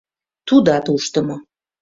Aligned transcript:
—Тудат 0.47 0.85
ушдымо... 0.93 1.37